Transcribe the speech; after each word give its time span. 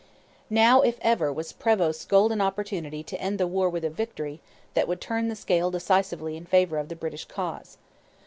Now, 0.49 0.81
if 0.81 0.97
ever, 1.03 1.31
was 1.31 1.53
Prevost's 1.53 2.05
golden 2.05 2.41
opportunity 2.41 3.03
to 3.03 3.21
end 3.21 3.37
the 3.37 3.45
war 3.45 3.69
with 3.69 3.85
a 3.85 3.89
victory 3.91 4.41
that 4.73 4.87
would 4.87 4.99
turn 4.99 5.27
the 5.27 5.35
scale 5.35 5.69
decisively 5.69 6.35
in 6.35 6.47
favour 6.47 6.79
of 6.79 6.89
the 6.89 6.95
British 6.95 7.25
cause. 7.25 7.77